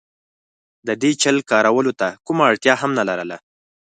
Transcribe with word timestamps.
د 0.87 0.89
دې 1.01 1.11
چل 1.23 1.35
کارولو 1.51 1.91
ته 1.99 2.07
کومه 2.25 2.43
اړتیا 2.49 2.73
هم 2.81 2.91
نه 2.99 3.03
لرله. 3.09 3.37